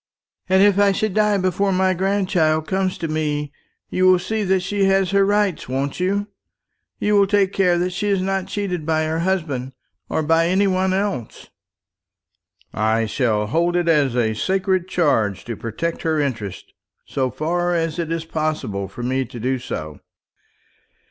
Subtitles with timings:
[0.49, 3.51] And if I should die before my grandchild comes to me,
[3.91, 6.25] you will see that she has her rights, won't you?
[6.97, 9.73] You will take care that she is not cheated by her husband,
[10.09, 11.49] or by any one else?"
[12.73, 16.73] "I shall hold it a sacred charge to protect her interests,
[17.05, 19.99] so far as it is possible for me to do so."